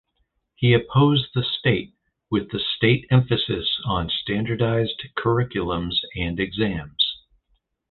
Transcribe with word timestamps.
He 0.55 0.73
opposed 0.73 1.27
the 1.35 1.43
state 1.43 1.93
with 2.31 2.49
the 2.49 2.57
state 2.59 3.05
emphasis 3.11 3.79
on 3.85 4.09
standardised 4.09 4.99
curriculums 5.15 5.99
and 6.15 6.39
exams. 6.39 7.17